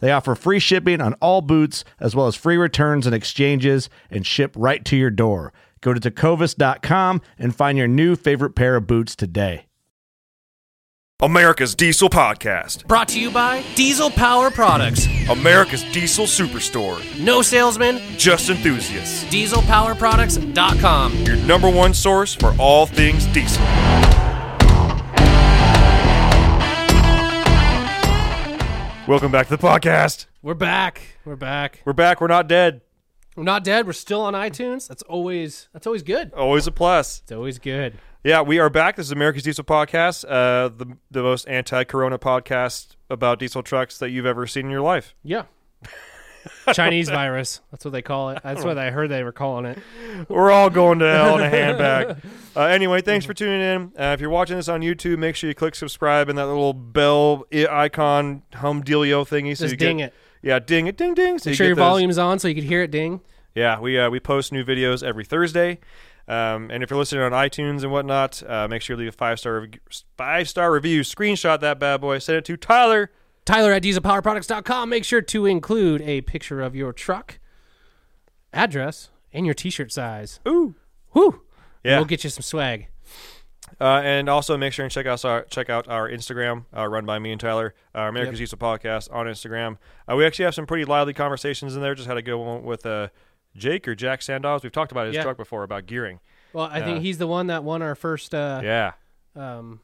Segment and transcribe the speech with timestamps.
[0.00, 4.24] They offer free shipping on all boots, as well as free returns and exchanges, and
[4.26, 5.52] ship right to your door.
[5.80, 9.64] Go to tecovas.com and find your new favorite pair of boots today.
[11.20, 12.86] America's Diesel Podcast.
[12.86, 15.08] Brought to you by Diesel Power Products.
[15.28, 17.00] America's Diesel Superstore.
[17.18, 19.24] No salesman, Just enthusiasts.
[19.24, 21.12] dieselpowerproducts.com.
[21.24, 23.64] Your number one source for all things diesel.
[29.08, 30.26] Welcome back to the podcast.
[30.42, 31.00] We're back.
[31.24, 31.80] We're back.
[31.86, 32.20] We're back.
[32.20, 32.82] We're not dead.
[33.36, 33.86] We're not dead.
[33.86, 34.86] We're still on iTunes.
[34.86, 36.30] That's always that's always good.
[36.34, 37.20] Always a plus.
[37.22, 37.94] It's always good.
[38.22, 38.96] Yeah, we are back.
[38.96, 44.10] This is America's Diesel Podcast, uh, the the most anti-corona podcast about diesel trucks that
[44.10, 45.14] you've ever seen in your life.
[45.22, 45.44] Yeah.
[46.72, 47.60] Chinese virus.
[47.70, 48.40] That's what they call it.
[48.42, 49.78] That's what I heard they were calling it.
[50.28, 52.18] We're all going to hell in a handbag.
[52.56, 53.92] Uh, anyway, thanks for tuning in.
[53.98, 56.72] Uh, if you're watching this on YouTube, make sure you click subscribe and that little
[56.72, 59.56] bell i- icon hum dealio thingy.
[59.56, 60.14] So Just you ding get, it.
[60.42, 61.38] Yeah, ding it, ding ding.
[61.38, 63.20] So Make you sure get your those- volume's on so you can hear it ding.
[63.54, 65.78] Yeah, we uh, we post new videos every Thursday.
[66.28, 69.16] Um, and if you're listening on iTunes and whatnot, uh, make sure you leave a
[69.16, 69.70] five star rev-
[70.16, 71.00] five star review.
[71.00, 72.18] Screenshot that bad boy.
[72.18, 73.10] Send it to Tyler.
[73.48, 74.90] Tyler at dieselpowerproducts.com.
[74.90, 77.38] Make sure to include a picture of your truck,
[78.52, 80.40] address, and your t-shirt size.
[80.46, 80.74] Ooh.
[81.14, 81.40] Whoo.
[81.82, 81.96] Yeah.
[81.96, 82.88] We'll get you some swag.
[83.80, 87.06] Uh, and also make sure and check out our check out our Instagram, uh, run
[87.06, 88.48] by me and Tyler, uh, America's Yep.
[88.50, 89.78] Diesel Podcast on Instagram.
[90.10, 91.94] Uh, we actually have some pretty lively conversations in there.
[91.94, 93.08] Just had a good one with uh,
[93.56, 94.62] Jake or Jack Sandoz.
[94.62, 95.22] We've talked about his Yeah.
[95.22, 96.20] truck before about gearing.
[96.52, 98.92] Well, I Uh, think he's the one that won our first uh Yeah,
[99.36, 99.80] um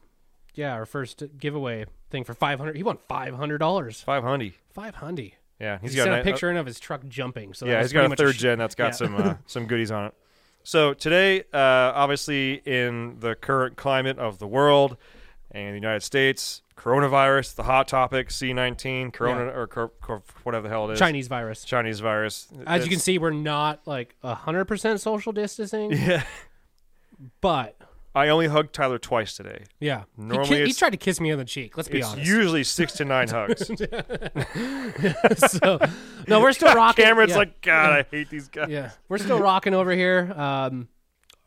[0.55, 2.75] yeah, our first giveaway thing for 500.
[2.75, 4.03] He won $500.
[4.03, 4.53] five hundred.
[4.73, 5.31] 500.
[5.59, 7.53] Yeah, He he's got sent ni- a picture in of his truck jumping.
[7.53, 8.91] So yeah, he's got a third gen that's got yeah.
[8.91, 10.13] some uh, some goodies on it.
[10.63, 14.97] So today, uh, obviously, in the current climate of the world
[15.51, 20.69] and the United States, coronavirus, the hot topic, C19, corona or cor- cor- whatever the
[20.69, 21.63] hell it is, Chinese virus.
[21.63, 22.47] Chinese virus.
[22.65, 26.23] As you can see, we're not like hundred percent social distancing, yeah,
[27.41, 27.77] but
[28.15, 29.65] I only hugged Tyler twice today.
[29.79, 31.75] yeah, he, Normally ki- he tried to kiss me on the cheek.
[31.75, 32.25] Let's be It's honest.
[32.27, 33.67] usually six to nine hugs.
[35.37, 35.79] so,
[36.27, 37.05] no, we're still rocking.
[37.05, 38.69] Cameron's yeah, like, God, I hate these guys.
[38.69, 40.33] yeah, we're still rocking over here.
[40.35, 40.87] Um,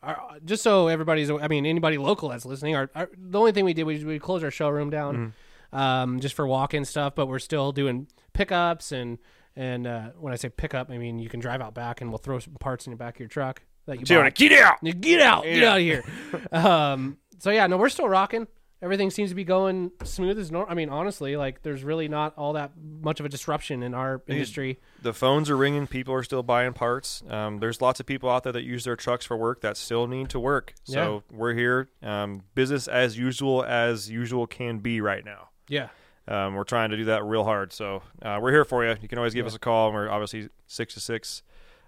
[0.03, 3.65] our, just so everybody's, I mean, anybody local that's listening, our, our the only thing
[3.65, 5.33] we did was we closed our showroom down,
[5.71, 5.75] Mm-hmm.
[5.77, 7.15] um, just for walk-in stuff.
[7.15, 9.17] But we're still doing pickups and
[9.55, 12.17] and uh, when I say pickup, I mean you can drive out back and we'll
[12.19, 14.35] throw some parts in the back of your truck that you you bought.
[14.35, 14.81] get out.
[15.01, 16.03] Get out, get out of here.
[16.51, 18.47] um, so yeah, no, we're still rocking.
[18.81, 20.71] Everything seems to be going smooth as normal.
[20.71, 24.21] I mean, honestly, like there's really not all that much of a disruption in our
[24.25, 24.79] industry.
[25.01, 25.85] The phones are ringing.
[25.85, 27.21] People are still buying parts.
[27.29, 30.07] Um, there's lots of people out there that use their trucks for work that still
[30.07, 30.73] need to work.
[30.85, 31.89] So we're here.
[32.01, 35.49] Um, business as usual as usual can be right now.
[35.67, 35.89] Yeah,
[36.27, 37.73] Um, we're trying to do that real hard.
[37.73, 38.95] So uh, we're here for you.
[39.01, 39.91] You can always give us a call.
[39.91, 41.43] We're obviously six to six.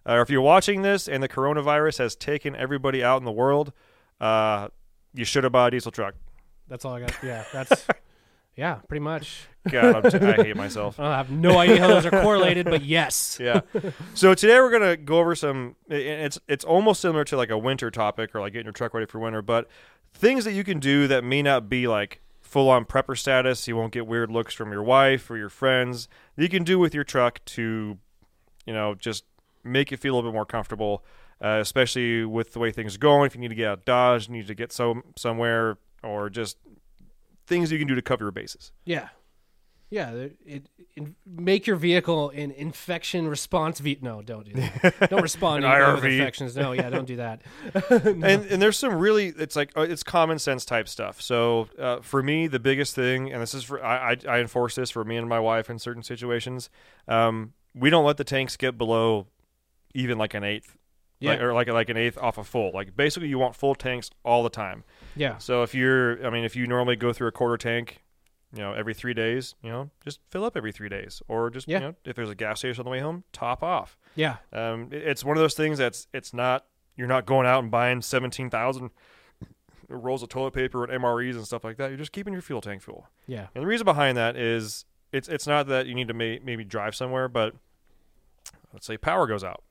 [0.07, 3.71] Uh, if you're watching this and the coronavirus has taken everybody out in the world,
[4.19, 4.69] uh,
[5.13, 6.15] you should have bought a diesel truck.
[6.67, 7.15] that's all I got.
[7.23, 7.85] Yeah, that's
[8.55, 9.47] yeah, pretty much.
[9.69, 10.99] God, I'm t- I hate myself.
[10.99, 13.37] I have no idea how those are correlated, but yes.
[13.39, 13.61] yeah.
[14.15, 15.75] So today we're gonna go over some.
[15.87, 19.05] It's it's almost similar to like a winter topic or like getting your truck ready
[19.05, 19.67] for winter, but
[20.13, 23.67] things that you can do that may not be like full on prepper status.
[23.67, 26.07] You won't get weird looks from your wife or your friends.
[26.35, 27.97] That you can do with your truck to,
[28.65, 29.23] you know, just
[29.63, 31.03] make you feel a little bit more comfortable,
[31.43, 33.27] uh, especially with the way things are going.
[33.27, 36.57] If you need to get out of Dodge, need to get some somewhere, or just
[37.47, 38.71] things you can do to cover your bases.
[38.85, 39.09] Yeah,
[39.89, 40.11] yeah.
[40.11, 43.79] It, it, it make your vehicle an infection response.
[43.79, 44.95] Ve- no, don't do that.
[45.09, 46.03] don't respond to IRV.
[46.03, 46.55] infections.
[46.55, 47.41] No, yeah, don't do that.
[47.89, 51.21] and and there's some really it's like uh, it's common sense type stuff.
[51.21, 54.75] So uh, for me, the biggest thing, and this is for I, I I enforce
[54.75, 56.69] this for me and my wife in certain situations.
[57.07, 59.27] Um, we don't let the tanks get below
[59.93, 60.77] even like an eighth,
[61.21, 61.45] like, Yeah.
[61.45, 62.71] or like like an eighth off of full.
[62.73, 64.83] Like basically, you want full tanks all the time.
[65.15, 68.01] Yeah, So if you're, I mean, if you normally go through a quarter tank,
[68.53, 71.67] you know, every three days, you know, just fill up every three days, or just
[71.67, 71.77] Yeah.
[71.79, 73.97] you know, if there's a gas station on the way home, top off.
[74.15, 76.65] yeah, Um, it- it's one of those things that's it's not
[76.97, 78.91] you're not going out and buying seventeen thousand
[79.87, 81.89] rolls of toilet paper and MREs and stuff like that.
[81.89, 83.07] You're just keeping your fuel tank full.
[83.27, 86.39] yeah, And the reason behind that is it's it's not that you need to may,
[86.43, 87.55] maybe drive somewhere, but
[88.73, 89.63] let's say power goes out.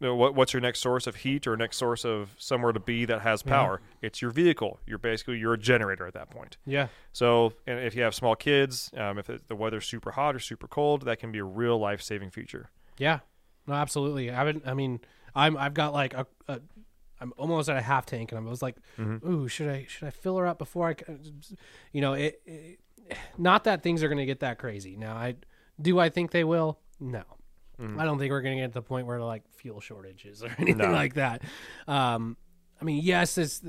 [0.00, 2.78] You know, what what's your next source of heat or next source of somewhere to
[2.80, 3.80] be that has power?
[4.00, 4.78] It's your vehicle.
[4.86, 6.56] You're basically you're a generator at that point.
[6.64, 10.36] yeah, So, and if you have small kids, um, if it, the weather's super hot
[10.36, 12.70] or super cold, that can be a real life saving feature.
[12.96, 13.20] yeah.
[13.66, 14.30] No, absolutely.
[14.30, 14.62] I haven't.
[14.66, 14.98] I mean,
[15.34, 15.54] I'm.
[15.56, 16.26] I've got like a.
[16.46, 16.60] a
[17.20, 19.28] I'm almost at a half tank, and I was like, Mm-hmm.
[19.28, 20.94] "Ooh, should I should I fill her up before I?"
[21.92, 22.78] You know, it, it.
[23.36, 24.96] Not that things are going to get that crazy.
[24.96, 25.34] Now, I
[25.82, 25.98] do.
[25.98, 26.78] I think they will.
[27.00, 27.24] No,
[27.80, 30.48] I don't think we're going to get to the point where like fuel shortages or
[30.58, 30.90] anything No.
[30.90, 31.42] like that.
[31.86, 32.36] Um,
[32.80, 33.62] I mean, yes.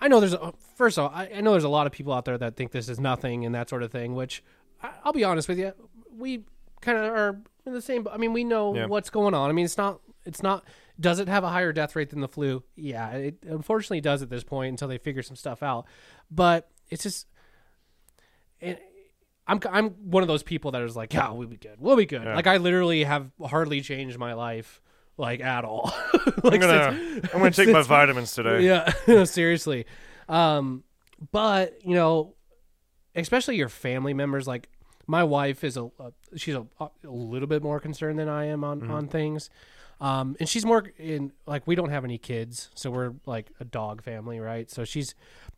[0.00, 0.32] I know there's.
[0.34, 2.56] A, first of all, I, I know there's a lot of people out there that
[2.56, 4.14] think this is nothing and that sort of thing.
[4.14, 4.42] Which
[4.82, 5.72] I, I'll be honest with you,
[6.16, 6.44] we
[6.80, 8.06] kind of are in the same.
[8.10, 8.86] I mean, we know Yeah.
[8.86, 9.50] what's going on.
[9.50, 10.00] I mean, it's not.
[10.24, 10.64] It's not.
[10.98, 12.62] Does it have a higher death rate than the flu?
[12.76, 15.86] Yeah, it unfortunately does at this point until they figure some stuff out.
[16.30, 17.26] But it's just.
[18.60, 18.82] It,
[19.50, 21.76] I'm I'm one of those people that is like, yeah, we'll be good.
[21.80, 22.22] We'll be good.
[22.22, 22.34] Yeah.
[22.36, 24.80] Like I literally have hardly changed my life
[25.16, 25.92] like at all.
[26.44, 28.64] I'm gonna since- I'm gonna take my vitamins today.
[28.64, 29.86] yeah, no, seriously.
[30.28, 30.84] Um,
[31.32, 32.34] but you know,
[33.14, 34.46] especially your family members.
[34.46, 34.68] Like
[35.10, 38.62] my wife is a, a she's a, a little bit more concerned than I am
[38.62, 39.50] on on things.
[40.00, 43.64] Um, and she's more in like we don't have any kids, so we're like a
[43.64, 44.70] dog family, right?
[44.70, 45.14] So she's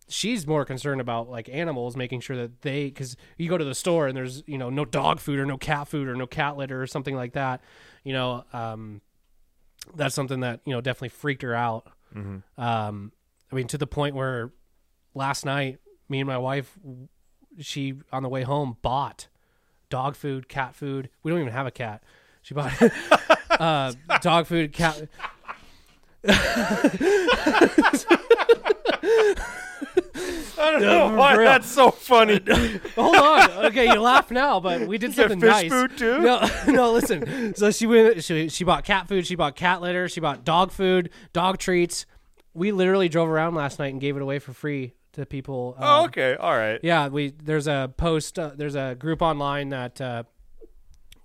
[0.08, 3.74] she's more concerned about like animals, making sure that they because you go to the
[3.74, 6.56] store and there's you know no dog food or no cat food or no cat
[6.56, 7.60] litter or something like that.
[8.04, 9.00] You know, um,
[9.94, 11.86] that's something that you know definitely freaked her out.
[12.58, 13.12] Um,
[13.50, 14.50] I mean, to the point where
[15.14, 15.78] last night,
[16.08, 16.76] me and my wife,
[17.60, 19.28] she on the way home bought
[19.92, 21.10] dog food, cat food.
[21.22, 22.02] We don't even have a cat.
[22.40, 22.72] She bought
[23.50, 23.92] uh,
[24.22, 25.06] dog food, cat.
[30.58, 32.40] I don't know why that's so funny.
[32.94, 33.50] Hold on.
[33.66, 35.70] Okay, you laugh now, but we did something fish nice.
[35.70, 36.20] food, too?
[36.20, 36.92] No, no.
[36.92, 37.54] Listen.
[37.54, 38.24] So she went.
[38.24, 39.26] She she bought cat food.
[39.26, 40.08] She bought cat litter.
[40.08, 42.06] She bought dog food, dog treats.
[42.54, 45.76] We literally drove around last night and gave it away for free to people.
[45.78, 46.80] oh, um, okay, all right.
[46.82, 48.38] Yeah, we there's a post.
[48.38, 50.22] Uh, there's a group online that uh,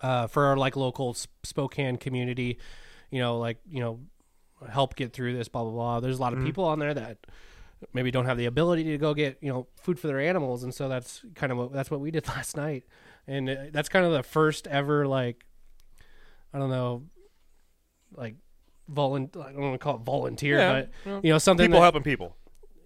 [0.01, 2.57] uh, for our like local S- Spokane community.
[3.09, 3.99] You know, like you know,
[4.69, 5.47] help get through this.
[5.47, 5.99] Blah blah blah.
[5.99, 7.17] There's a lot of people on there that
[7.93, 10.73] maybe don't have the ability to go get you know food for their animals, and
[10.73, 12.83] so that's kind of what that's what we did last night,
[13.27, 15.45] and uh, that's kind of the first ever like
[16.53, 17.03] I don't know,
[18.15, 18.35] like
[18.87, 19.43] volunteer.
[19.43, 21.85] I don't want to call it volunteer, Yeah, but well, you know something People that,
[21.85, 22.35] helping people.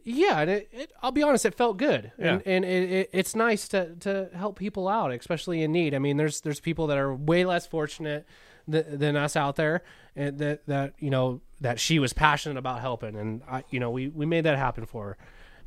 [0.04, 2.54] Yeah, and it, it, I'll be honest, it felt good, and, Yeah.
[2.54, 5.94] and it, it, it's nice to, to help people out, especially in need.
[5.94, 8.26] I mean, there's there's people that are way less fortunate
[8.72, 9.84] th- than us out there,
[10.16, 13.90] and that that you know that she was passionate about helping, and I, you know,
[13.92, 15.18] we we made that happen for her.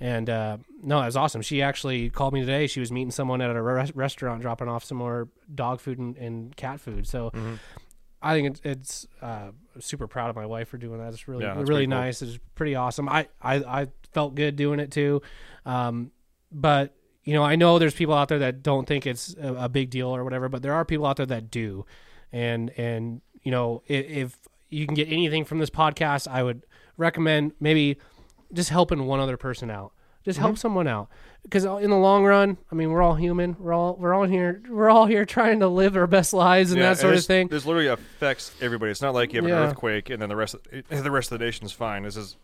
[0.01, 1.41] And uh, no, that was awesome.
[1.41, 2.67] She actually called me today.
[2.67, 6.17] She was meeting someone at a re- restaurant, dropping off some more dog food and,
[6.17, 7.07] and cat food.
[7.07, 7.31] So
[8.21, 11.13] I think it's, it's uh, super proud of my wife for doing that.
[11.13, 11.91] It's really Yeah, really cool.
[11.91, 12.23] nice.
[12.23, 13.09] It's pretty awesome.
[13.09, 15.21] I, I I felt good doing it too.
[15.67, 16.11] Um,
[16.51, 16.95] but
[17.25, 19.91] you know, I know there's people out there that don't think it's a, a big
[19.91, 21.85] deal or whatever, but there are people out there that do.
[22.33, 24.39] And and you know, if, if
[24.71, 26.65] you can get anything from this podcast, I would
[26.97, 27.99] recommend maybe
[28.53, 29.93] just helping one other person out.
[30.25, 30.47] Just Mm-hmm.
[30.47, 31.09] help someone out
[31.43, 33.57] because in the long run, I mean, we're all human.
[33.59, 34.63] We're all we're all here.
[34.71, 37.49] We're all here trying to live our best lives and Yeah, that sort of thing.
[37.49, 38.91] This literally affects everybody.
[38.91, 41.39] It's not like you have an earthquake and then the rest of, the rest of
[41.39, 42.05] the nation's fine.
[42.05, 42.39] This is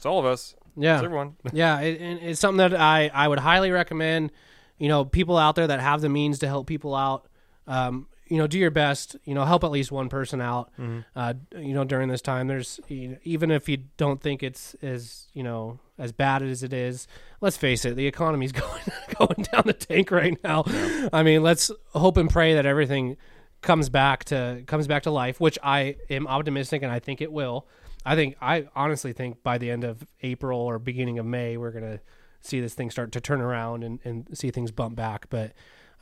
[0.00, 0.54] it's all of us.
[0.78, 0.94] Yeah.
[0.94, 1.36] It's everyone.
[1.52, 4.32] yeah, it, and it's something that I, I would highly recommend.
[4.78, 7.26] You know, people out there that have the means to help people out.
[7.66, 9.14] Um, you know, do your best.
[9.24, 10.70] You know, help at least one person out.
[11.14, 14.74] Uh, you know, during this time, there's you know, even if you don't think it's
[14.80, 17.06] as you know as bad as it is.
[17.42, 18.82] Let's face it, the economy's going
[19.18, 20.64] going down the tank right now.
[21.12, 23.18] I mean, let's hope and pray that everything
[23.60, 27.30] comes back to comes back to life, which I am optimistic and I think it
[27.30, 27.66] will.
[28.04, 31.70] I think I honestly think by the end of April or beginning of May we're
[31.72, 32.00] gonna
[32.40, 35.28] see this thing start to turn around and, and see things bump back.
[35.28, 35.52] But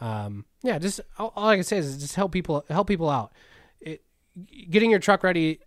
[0.00, 3.32] um, yeah, just all, all I can say is just help people help people out.
[3.80, 4.02] It,
[4.70, 5.60] getting your truck ready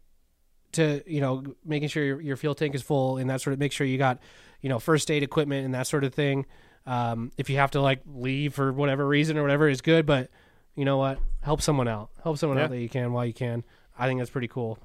[0.73, 3.59] to you know making sure your, your fuel tank is full and that sort of
[3.59, 4.19] make sure you got
[4.61, 6.45] you know first aid equipment and that sort of thing
[6.85, 10.29] um, if you have to like leave for whatever reason or whatever is good but
[10.75, 12.63] you know what help someone out help someone Yeah.
[12.63, 13.65] out that you can while you can
[13.99, 14.79] i think that's pretty cool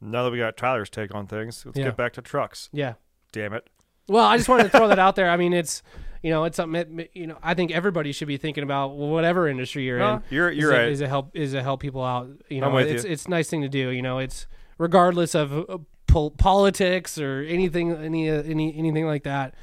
[0.00, 1.86] Now that we got Tyler's take on things, let's Yeah.
[1.86, 2.68] get back to trucks.
[2.72, 2.94] yeah
[3.32, 3.68] Damn it.
[4.08, 5.82] well i just wanted to throw that out there i mean it's
[6.22, 9.46] you know it's something that, you know i think everybody should be thinking about whatever
[9.48, 10.88] industry you're No, in you're- is you're to- right.
[10.88, 13.10] is to help is to help people out you know I'm with it's you.
[13.10, 14.46] it's a nice thing to do you know it's
[14.78, 19.54] regardless of uh, pol- politics or anything any uh, any anything like that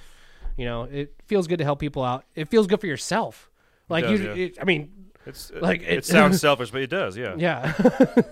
[0.58, 3.50] you know it feels good to help people out it feels good for yourself
[3.90, 4.34] like does, you yeah.
[4.36, 4.92] it, i mean
[5.26, 7.18] It's Like, it, it- sounds selfish, but it does.
[7.18, 7.36] Yeah.
[7.38, 7.74] yeah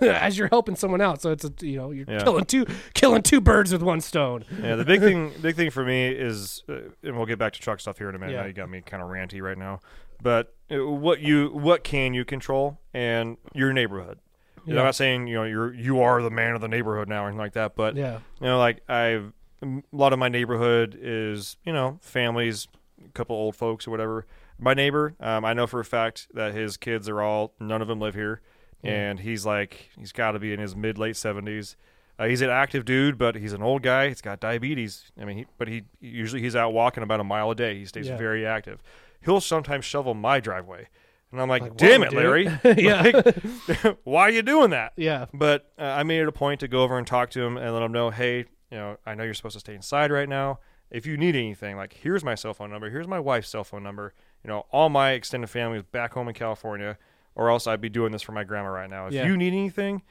[0.00, 2.22] as you're helping someone out so it's a, you know you're Yeah.
[2.22, 5.84] killing two killing two birds with one stone Yeah, the big thing, big thing for
[5.84, 8.32] me is, uh, and we'll get back to truck stuff here in a minute.
[8.32, 8.40] Yeah.
[8.42, 9.80] Now you got me kind of ranty right now,
[10.22, 14.18] but uh, what you, what can you control, and your neighborhood.
[14.66, 14.78] Yeah.
[14.78, 17.26] I'm not saying you know you're you are the man of the neighborhood now or
[17.26, 19.32] anything like that, but yeah you know, like I've
[19.62, 22.66] a lot of my neighborhood is you know families,
[23.04, 24.26] a couple old folks or whatever.
[24.58, 27.88] My neighbor, um, I know for a fact that his kids are all none of
[27.88, 28.40] them live here,
[28.82, 31.76] and he's like he's got to be in his mid late seventies.
[32.18, 34.08] Uh, he's an active dude, but he's an old guy.
[34.08, 35.10] He's got diabetes.
[35.20, 37.76] I mean, he, but he usually he's out walking about a mile a day.
[37.76, 38.16] He stays Yeah.
[38.16, 38.80] very active.
[39.24, 40.86] He'll sometimes shovel my driveway,
[41.32, 42.44] and I'm like, Like, "Damn it, dude." Larry!
[42.80, 43.02] Yeah.
[43.02, 46.68] Like, why are you doing that?" yeah But uh, I made it a point to
[46.68, 49.24] go over and talk to him and let him know, hey, you know, I know
[49.24, 50.60] you're supposed to stay inside right now.
[50.90, 53.82] If you need anything, like here's my cell phone number, here's my wife's cell phone
[53.82, 54.14] number.
[54.44, 56.98] You know, all my extended family is back home in California,
[57.34, 59.06] or else I'd be doing this for my grandma right now.
[59.06, 59.26] If Yeah.
[59.26, 60.02] you need anything,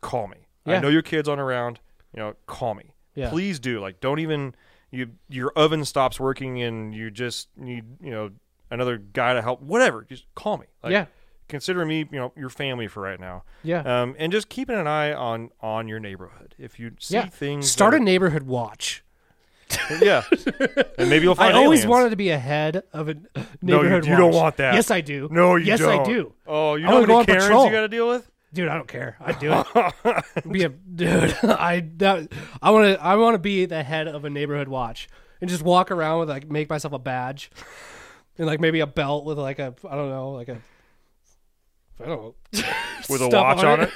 [0.00, 0.48] call me.
[0.66, 1.80] I know your kids aren't around.
[2.14, 2.94] You know, call me.
[3.14, 3.30] Yeah.
[3.30, 3.80] Please do.
[3.80, 4.54] Like, don't even
[4.90, 8.30] you your oven stops working and you just need you know
[8.70, 9.62] another guy to help.
[9.62, 10.66] Whatever, just call me.
[10.82, 11.06] Like, Yeah.
[11.48, 14.86] Consider me, you know, your family for right now yeah um, and just keeping an
[14.86, 16.54] eye on on your neighborhood.
[16.58, 19.02] If you see yeah things, start that a neighborhood watch
[20.02, 20.22] yeah,
[20.98, 21.54] and maybe you'll find.
[21.54, 21.86] I always aliens.
[21.86, 23.54] wanted to be ahead of a neighborhood.
[23.62, 24.74] No, you, you don't want that.
[24.74, 25.28] Yes, I do.
[25.30, 26.00] No, you yes, don't.
[26.00, 26.32] I do.
[26.46, 27.64] Oh, you I know how many Karens patrol.
[27.66, 28.30] you got to deal with?
[28.52, 29.16] Dude, I don't care.
[29.20, 30.24] I do it.
[30.50, 31.36] be a dude.
[31.44, 32.32] I that,
[32.62, 33.02] I want to.
[33.02, 35.08] I want to be the head of a neighborhood watch
[35.40, 37.50] and just walk around with like make myself a badge
[38.38, 40.58] and like maybe a belt with like a I don't know like a
[42.00, 42.34] I don't know
[43.08, 43.90] With a watch on it.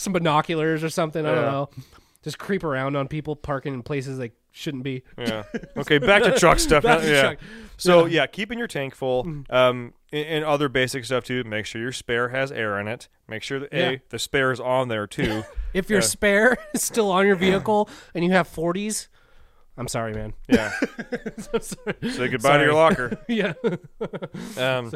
[0.00, 1.24] some binoculars or something.
[1.24, 1.70] I don't know.
[2.22, 5.02] Just creep around on people parking in places they shouldn't be.
[5.18, 5.42] Yeah.
[5.76, 6.84] Okay, back to truck stuff.
[6.84, 7.20] Back yeah.
[7.22, 7.38] truck.
[7.76, 9.22] So yeah, keeping your tank full.
[9.50, 11.42] Um, and, and other basic stuff too.
[11.44, 13.08] Make sure your spare has air in it.
[13.26, 13.90] Make sure that Yeah.
[13.90, 15.42] a the spare is on there too.
[15.74, 16.06] If your Yeah.
[16.06, 19.08] spare is still on your vehicle and you have 40s,
[19.76, 20.34] I'm sorry, man.
[20.48, 20.70] yeah.
[21.54, 21.94] I'm sorry.
[22.10, 23.18] Say goodbye to your locker.
[23.26, 23.54] yeah.
[24.58, 24.92] Um,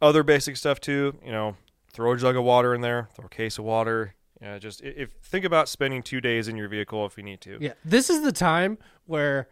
[0.00, 1.16] other basic stuff too.
[1.24, 1.56] You know,
[1.92, 3.08] throw a jug of water in there.
[3.16, 4.14] Throw a case of water.
[4.42, 7.58] Yeah, just if think about spending two days in your vehicle if you need to.
[7.60, 9.48] Yeah, this is the time where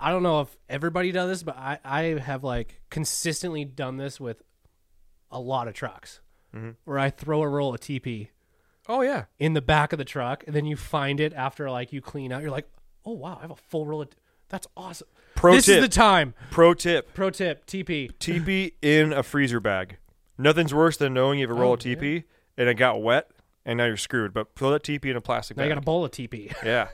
[0.00, 4.18] I don't know if everybody does this, but I, I have like consistently done this
[4.18, 4.42] with
[5.30, 6.20] a lot of trucks
[6.54, 6.70] Mm-hmm.
[6.84, 8.28] where I throw a roll of TP
[8.88, 9.24] Oh yeah.
[9.40, 12.30] in the back of the truck and then you find it after like you clean
[12.30, 12.42] out.
[12.42, 12.68] You're like,
[13.04, 14.08] oh wow, I have a full roll of.
[14.50, 15.08] That's awesome.
[15.34, 15.76] Pro this tip.
[15.78, 16.32] is the time.
[16.52, 18.12] Pro tip: Pro tip: TP.
[18.20, 19.96] TP in a freezer bag.
[20.38, 22.22] Nothing's worse than knowing you have a roll Oh, of TP
[22.56, 23.28] and it got wet
[23.66, 24.32] and now you're screwed.
[24.34, 25.68] But throw that TP in a plastic Now bag.
[25.70, 26.52] you got a bowl of TP.
[26.64, 26.88] Yeah.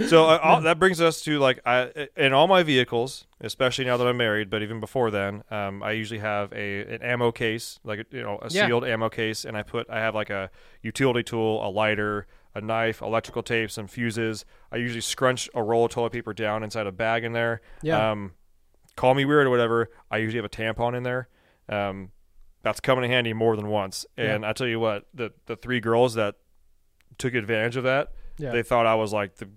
[0.08, 3.96] so uh, all, that brings us to like I in all my vehicles, especially now
[3.96, 7.78] that I'm married, but even before then, um, I usually have a an ammo case,
[7.84, 8.66] like you know a Yeah.
[8.66, 10.50] sealed ammo case, and I put I have like a
[10.82, 14.44] utility tool, a lighter, a knife, electrical tape, some fuses.
[14.72, 17.60] I usually scrunch a roll of toilet paper down inside a bag in there.
[17.82, 18.10] Yeah.
[18.10, 18.32] Um,
[18.96, 19.90] call me weird or whatever.
[20.10, 21.28] I usually have a tampon in there.
[21.68, 22.10] Um,
[22.62, 24.04] that's coming in handy more than once.
[24.16, 26.36] And I tell you what, the the three girls that
[27.18, 28.50] took advantage of that, Yeah.
[28.52, 29.48] they thought I was like the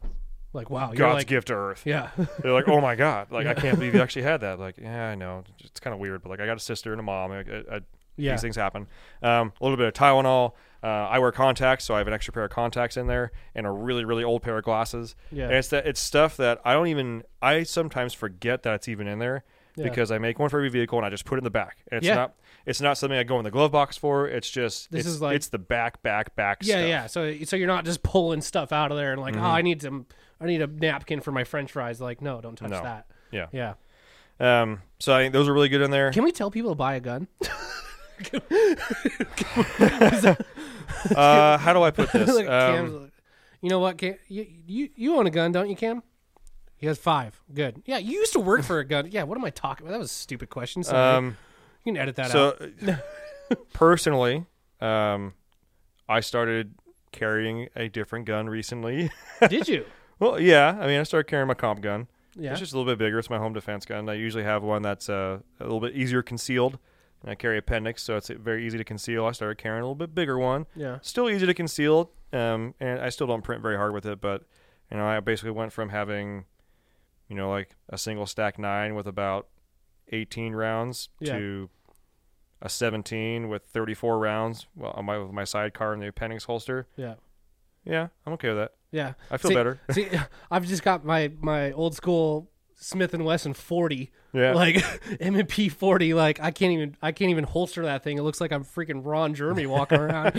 [0.54, 1.84] Like wow, you're God's like, gift to Earth.
[1.86, 2.10] Yeah.
[2.42, 4.60] They're like, oh my God, like I can't believe you actually had that.
[4.66, 7.00] Like, yeah, I know, it's kind of weird, but like I got a sister and
[7.00, 7.32] a mom.
[7.32, 7.42] I, I,
[7.78, 7.80] I,
[8.18, 8.32] Yeah.
[8.34, 8.88] These things happen.
[9.24, 10.54] Um, a little bit of Tylenol.
[10.84, 13.68] Uh, I wear contacts, so I have an extra pair of contacts in there and
[13.68, 15.16] a really, really old pair of glasses.
[15.32, 15.46] Yeah.
[15.46, 17.24] And it's that it's stuff that I don't even.
[17.42, 19.44] I sometimes forget that it's even in there
[19.76, 19.84] Yeah.
[19.86, 21.78] because I make one for every vehicle and I just put it in the back.
[21.92, 22.16] And it's Yeah.
[22.16, 22.34] not.
[22.66, 24.28] It's not something I go in the glove box for.
[24.28, 24.92] It's just.
[24.92, 26.60] This it's, is like- it's the back, back, back.
[26.62, 26.88] Yeah, stuff.
[26.88, 27.08] yeah.
[27.08, 29.44] So so you're not just pulling stuff out of there and like, Mm-hmm.
[29.46, 30.06] oh, I need some
[30.40, 32.00] I need a napkin for my french fries.
[32.02, 32.82] Like, no, don't touch No.
[32.84, 33.08] that.
[33.32, 33.48] Yeah.
[33.52, 33.74] Yeah.
[34.40, 36.12] Um, so I think those are really good in there.
[36.12, 37.28] Can we tell people to buy a gun?
[41.16, 42.28] Uh, how do I put this?
[42.34, 43.12] Look Um,
[43.62, 44.16] you know what, Cam?
[44.28, 46.04] You, you you own a gun, don't you, Cam?
[46.78, 47.42] He has five.
[47.54, 47.82] Good.
[47.86, 49.08] Yeah, you used to work for a gun.
[49.12, 49.94] Yeah, what am I talking about?
[49.94, 50.84] That was a stupid question.
[50.84, 51.18] Sorry.
[51.18, 51.38] um,
[51.84, 52.58] you can edit that out.
[52.60, 52.72] so
[53.52, 53.68] out.
[53.74, 54.46] personally,
[54.80, 55.34] um,
[56.08, 56.74] I started
[57.12, 59.12] carrying a different gun recently.
[59.50, 59.86] Did you?
[60.20, 60.78] well, yeah.
[60.80, 62.08] I mean, I started carrying my comp gun.
[62.38, 62.52] Yeah.
[62.52, 63.20] It's just a little bit bigger.
[63.20, 64.08] It's my home defense gun.
[64.08, 66.80] I usually have one that's uh, a little bit easier concealed.
[67.22, 69.26] And I carry appendix, so it's very easy to conceal.
[69.26, 70.66] I started carrying a little bit bigger one.
[70.76, 70.98] Yeah.
[71.02, 74.20] Still easy to conceal, um, and I still don't print very hard with it.
[74.20, 74.44] But
[74.90, 76.46] you know, I basically went from having,
[77.28, 79.48] you know, like a single stack nine with about
[80.10, 81.38] 18 rounds Yeah.
[81.38, 81.70] to
[82.62, 84.68] a 17 with 34 rounds.
[84.76, 86.88] Well, on my with my sidecar in the appendix holster.
[86.96, 87.16] Yeah.
[87.84, 88.74] Yeah, I'm okay with that.
[88.92, 89.14] Yeah.
[89.32, 89.80] I feel See- better.
[89.92, 90.08] See,
[90.52, 94.12] I've just got my my old school Smith and Wesson 40.
[94.34, 94.54] Yeah.
[94.54, 94.84] Like
[95.20, 98.18] M&P 40 like I can't even I can't even holster that thing.
[98.18, 100.34] It looks like I'm freaking Ron Jeremy walking around.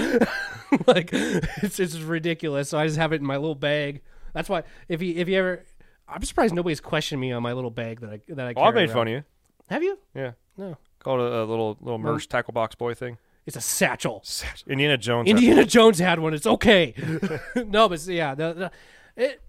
[0.87, 2.69] like it's it's ridiculous.
[2.69, 4.03] So I just have it in my little bag.
[4.35, 5.65] That's why if you if you ever
[6.09, 8.71] I'm surprised nobody's questioned me on my little bag that I that I Oh, I
[8.71, 8.95] made around.
[8.95, 9.25] fun of you.
[9.73, 9.99] Have you?
[10.15, 10.33] Yeah.
[10.59, 10.77] No.
[10.99, 12.13] Called it a, little little No.
[12.13, 13.17] merch tackle box boy thing.
[13.47, 14.23] It's a satchel.
[14.69, 15.29] Indiana Jones.
[15.29, 16.35] had- Indiana Jones had one.
[16.35, 16.95] It's okay.
[17.57, 18.71] no, but yeah, the, the
[19.17, 19.41] it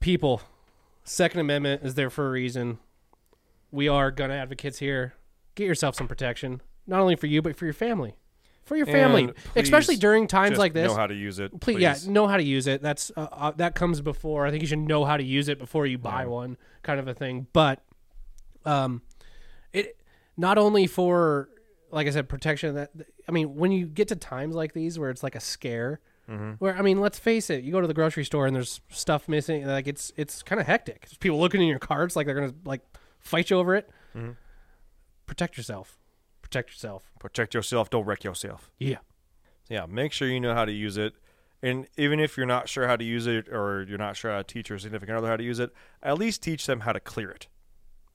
[0.00, 0.42] people.
[1.04, 2.78] Second Amendment is there for a reason.
[3.70, 5.14] We are gun advocates here.
[5.54, 8.16] Get yourself some protection, not only for you but for your family,
[8.64, 10.90] for your family, And especially during times Just like this.
[10.90, 11.50] Know how to use it.
[11.60, 12.82] Please, Please, yeah, know how to use it.
[12.82, 14.46] That's uh, uh, that comes before.
[14.46, 17.08] I think you should know how to use it before you buy one, kind of
[17.08, 17.46] a thing.
[17.52, 17.82] But,
[18.64, 19.02] um,
[19.72, 19.96] it
[20.36, 21.48] not only for
[21.90, 22.74] like I said, protection.
[22.74, 22.90] That
[23.28, 26.52] I mean, when you get to times like these where it's like a scare, Mm-hmm.
[26.52, 29.28] where I mean, let's face it, you go to the grocery store and there's stuff
[29.28, 29.66] missing.
[29.66, 31.02] Like it's it's kind of hectic.
[31.02, 32.80] There's people looking in your carts like they're gonna like
[33.20, 33.90] fight you over it.
[34.16, 34.30] Mm-hmm.
[35.26, 35.98] Protect yourself.
[36.40, 37.12] Protect yourself.
[37.18, 37.90] Protect yourself.
[37.90, 38.70] Don't wreck yourself.
[38.78, 38.98] Yeah.
[39.68, 39.84] Yeah.
[39.86, 41.12] Make sure you know how to use it.
[41.62, 44.38] And even if you're not sure how to use it, or you're not sure how
[44.38, 47.00] to teach your significant other how to use it, at least teach them how to
[47.00, 47.48] clear it.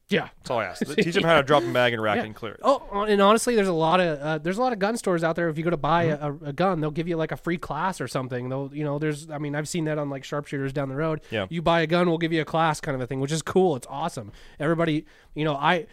[0.10, 0.30] Yeah.
[0.40, 0.86] That's all I ask.
[0.96, 2.24] teach them how to drop a mag and rack Yeah.
[2.24, 2.60] and clear it.
[2.64, 5.36] Oh, and honestly, there's a lot of uh, there's a lot of gun stores out
[5.36, 5.50] there.
[5.50, 6.46] If you go to buy Mm-hmm.
[6.46, 8.50] a, a gun, they'll give you like a free class or something.
[8.50, 11.22] They'll, you know, there's, I mean, I've seen that on like sharpshooters down the road.
[11.30, 11.46] Yeah.
[11.50, 13.42] you buy a gun, we'll give you a class, kind of a thing, which is
[13.42, 13.76] cool.
[13.76, 14.32] It's awesome.
[14.60, 15.86] Everybody, you know, I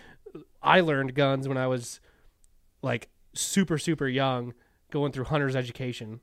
[0.62, 2.00] I learned guns when I was
[2.83, 4.55] like super super young,
[4.90, 6.20] going through hunter's education,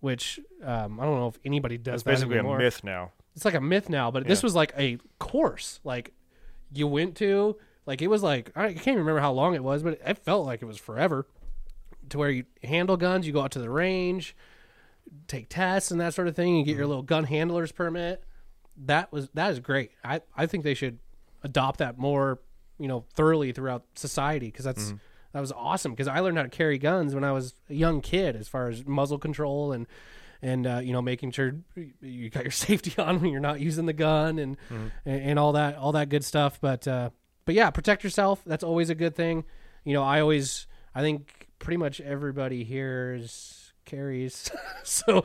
[0.00, 2.00] which um, I don't know if anybody does.
[2.02, 2.08] Mm-hmm.
[2.08, 2.56] That basically anymore.
[2.56, 3.12] a myth now.
[3.36, 5.80] It's like a myth now, but this was like a course.
[5.84, 6.12] Like
[6.74, 7.56] you went to,
[7.86, 10.46] like it was like I can't even remember how long it was, but it felt
[10.46, 11.26] like it was forever.
[12.10, 14.36] To where you handle guns, you go out to the range,
[15.28, 16.90] take tests and that sort of thing, and get your mm-hmm.
[16.90, 18.24] little gun handler's permit.
[18.84, 19.92] That was that is great.
[20.04, 20.98] I I think they should
[21.42, 22.40] adopt that more,
[22.78, 24.96] you know, thoroughly throughout society because that's mm-hmm.
[25.32, 25.92] that was awesome.
[25.92, 28.68] Because I learned how to carry guns when I was a young kid, as far
[28.68, 29.86] as muzzle control and
[30.42, 31.54] and uh, you know making sure
[32.00, 34.56] you got your safety on when you're not using the gun and
[35.04, 36.60] and, and all that all that good stuff.
[36.60, 37.10] But uh,
[37.44, 38.42] but yeah, protect yourself.
[38.44, 39.44] That's always a good thing.
[39.84, 44.50] You know, I always I think pretty much everybody here is carries.
[44.82, 45.22] so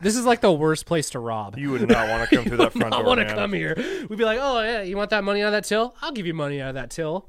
[0.00, 1.56] this is like the worst place to rob.
[1.58, 3.00] You would not want to come through that front door.
[3.00, 3.04] I door.
[3.08, 3.34] want to man.
[3.36, 3.74] come here.
[4.08, 5.94] We'd be like, oh yeah, you want that money out of that till?
[6.02, 7.26] I'll give you money out of that till.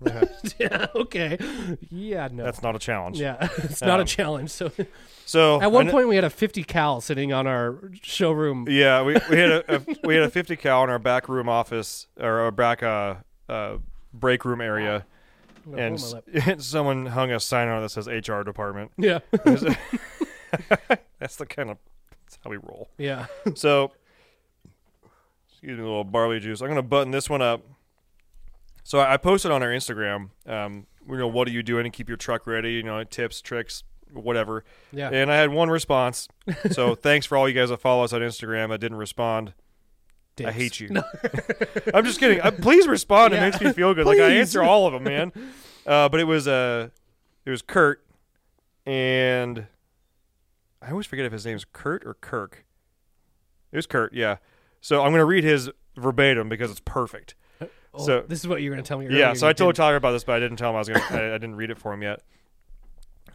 [0.60, 1.38] yeah, okay.
[1.90, 2.44] Yeah, no.
[2.44, 3.20] That's not a challenge.
[3.20, 4.50] yeah, it's not a Um, challenge.
[4.52, 4.72] So
[5.26, 8.68] So at one I kn- point we had a 50 cal sitting on our showroom.
[8.70, 11.48] Yeah, we, we had a, a we had a 50 cal in our back room
[11.48, 13.16] office or our back uh,
[13.48, 13.78] uh
[14.14, 15.06] break room area,
[15.78, 16.48] and hold my lip.
[16.60, 18.92] s- someone hung a sign on it that says HR department.
[18.98, 19.20] Yeah,
[21.20, 21.78] That's the kind of
[22.46, 22.90] how we roll.
[22.98, 23.26] yeah.
[23.56, 23.92] So,
[25.50, 26.62] excuse me, a little barley juice.
[26.62, 27.62] I'm gonna button this one up.
[28.84, 30.30] So I posted on our Instagram.
[30.46, 32.74] Um, you know, what are you doing to keep your truck ready?
[32.74, 34.64] You know, tips, tricks, whatever.
[34.92, 35.10] Yeah.
[35.12, 36.28] And I had one response.
[36.72, 38.72] So thanks for all you guys that follow us on Instagram.
[38.72, 39.54] I didn't respond.
[40.46, 40.90] I hate you.
[41.94, 42.42] I'm just kidding.
[42.42, 43.34] Uh, please respond.
[43.34, 43.40] Yeah.
[43.40, 44.06] It makes me feel good.
[44.06, 45.32] Like I answer all of them, man.
[45.88, 46.90] Uh, but it was uh,
[47.46, 48.04] it was Kurt,
[48.86, 49.66] and
[50.86, 52.66] I always forget if his name's Kurt or Kirk.
[53.72, 54.38] It was Kurt, yeah.
[54.82, 57.36] So I'm gonna read his verbatim because it's perfect.
[57.94, 59.06] Oh, So- this is what you were gonna tell me.
[59.06, 59.76] Yeah, earlier, so I told.
[59.76, 61.00] Tyler about this, but I didn't tell him I was gonna.
[61.10, 62.22] I, I didn't read it for him yet.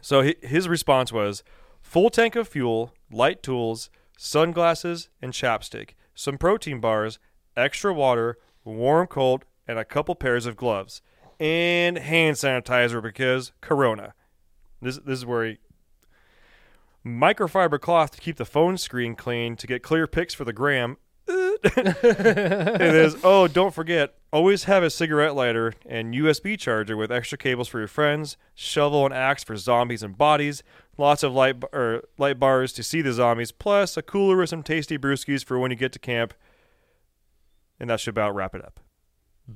[0.01, 1.43] So hi his response was:
[1.81, 7.19] full tank of fuel, light tools, sunglasses, and chapstick, some protein bars,
[7.57, 11.01] extra water, warm cold, and a couple pairs of gloves,
[11.39, 14.13] and hand sanitizer because Corona.
[14.81, 15.57] This this is where he.
[17.05, 20.97] Microfiber cloth to keep the phone screen clean to get clear pics for the gram.
[21.27, 23.15] It is.
[23.23, 24.15] Oh, don't forget.
[24.33, 28.37] Always have a cigarette lighter and USB charger with extra cables for your friends.
[28.55, 30.63] Shovel and axe for zombies and bodies.
[30.97, 33.51] Lots of light b- or light bars to see the zombies.
[33.51, 36.33] Plus a cooler with some tasty brewskis for when you get to camp.
[37.79, 38.79] And that should about wrap it up.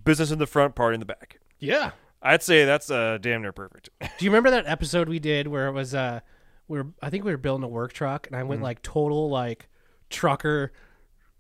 [0.04, 1.40] Business in the front, party in the back.
[1.60, 1.92] Yeah.
[2.22, 3.90] I'd say that's uh, damn near perfect.
[4.02, 6.22] Do you remember that episode we did where it was uh
[6.67, 9.30] we were I think we were building a work truck and I went like total
[9.30, 9.67] like
[10.10, 10.71] trucker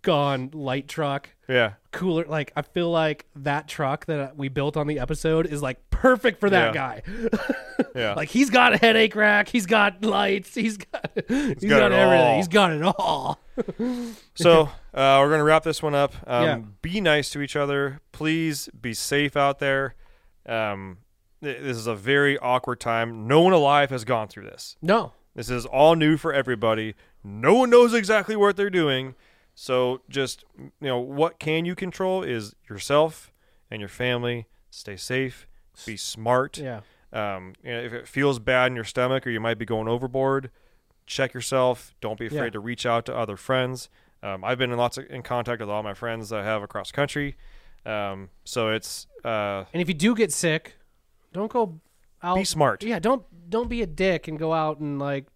[0.01, 1.73] gone light truck yeah.
[1.91, 5.89] cooler like I feel like that truck that we built on the episode is like
[5.89, 7.01] perfect for that Yeah.
[7.01, 7.01] guy.
[7.93, 8.13] Yeah.
[8.13, 12.27] like he's got a headache rack, he's got lights, he's got he's got got, everything.
[12.27, 12.35] all.
[12.37, 13.39] He's got it all.
[14.35, 16.13] So uh, we're gonna wrap this one up.
[16.27, 16.59] Um, Yeah.
[16.81, 18.01] Be nice to each other.
[18.11, 19.95] Please be safe out there.
[20.45, 20.97] Um,
[21.41, 23.27] this is a very awkward time.
[23.27, 24.75] No one alive has gone through this.
[24.81, 25.13] No.
[25.35, 26.95] This is all new for everybody.
[27.23, 29.15] No one knows exactly what they're doing.
[29.53, 33.31] So just you know what can you control is yourself
[33.71, 34.47] and your family.
[34.69, 35.47] Stay safe.
[35.85, 36.57] Be smart.
[36.57, 36.81] Yeah.
[37.13, 39.87] Um, you know, if it feels bad in your stomach or you might be going
[39.87, 40.51] overboard,
[41.05, 41.93] check yourself.
[42.01, 42.49] Don't be afraid Yeah.
[42.51, 43.89] to reach out to other friends.
[44.23, 46.63] Um, I've been in lots of in contact with all my friends that I have
[46.63, 47.35] across country.
[47.85, 50.75] Um, so it's uh, And if you do get sick,
[51.35, 51.79] don't go
[52.23, 52.83] out be smart.
[52.83, 55.27] Yeah, don't don't be a dick and go out and like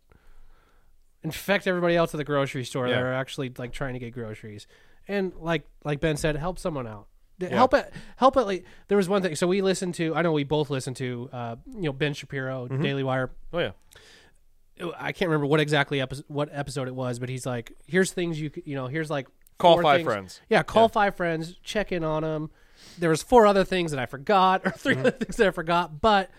[1.24, 4.68] infect everybody else at the grocery store that are actually like trying to get groceries.
[5.08, 7.08] And like like Ben said, help someone out.
[7.42, 10.34] Help it help it like there was one thing so we listened to I know
[10.34, 12.82] we both listened to uh you know Ben Shapiro Mm-hmm.
[12.82, 13.72] Daily Wire Oh yeah,
[14.98, 18.42] I can't remember what exactly episode what episode it was but he's like here's things
[18.42, 20.42] you you know here's like Call five things- friends.
[20.50, 22.50] yeah call five friends check in on them
[22.97, 25.02] there was four other things that I forgot or 3 mm-hmm.
[25.02, 26.30] other things that I forgot but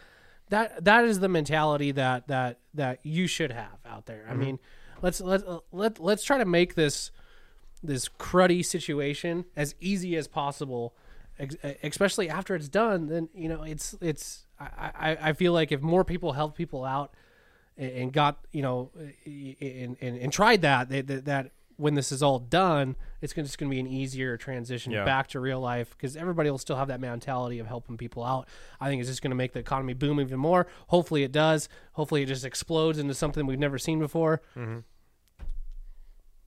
[0.50, 4.26] that that is the mentality that that that you should have out there.
[4.28, 4.40] I mm-hmm.
[4.40, 4.58] mean
[5.02, 7.10] let's let uh, let let's try to make this
[7.82, 10.94] this cruddy situation as easy as possible
[11.82, 15.80] especially after it's done then you know it's it's I, I, I feel like if
[15.80, 17.14] more people help people out
[17.78, 18.90] and, got you know
[19.24, 23.70] and, and, and tried that that that when this is all done it's just going
[23.70, 25.04] to be an easier transition Yeah.
[25.04, 28.46] back to real life because everybody will still have that mentality of helping people out
[28.80, 31.68] i think it's just going to make the economy boom even more hopefully it does
[31.92, 34.78] hopefully it just explodes into something we've never seen before mm-hmm.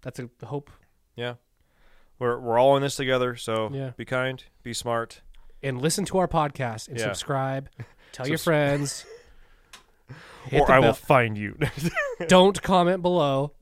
[0.02, 0.69] that's a hope
[1.15, 1.36] Yeah,
[2.19, 3.36] we're we're all in this together.
[3.36, 3.91] So Yeah.
[3.98, 5.22] be kind, be smart.
[5.62, 7.06] and listen to our podcast and Yeah.
[7.06, 7.69] subscribe.
[8.12, 9.06] Tell your friends.
[10.52, 11.58] Or I will find you.
[12.28, 13.54] Don't comment below.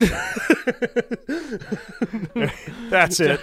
[2.90, 3.40] That's it.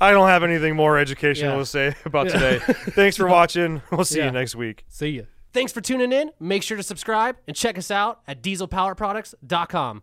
[0.00, 1.58] I don't have anything more educational Yeah.
[1.58, 2.58] to say about today.
[2.60, 3.82] Thanks for watching.
[3.90, 4.26] We'll see Yeah.
[4.26, 4.84] you next week.
[4.88, 5.22] See ya.
[5.52, 6.30] Thanks for tuning in.
[6.40, 10.02] Make sure to subscribe and check us out at dieselpowerproducts.com.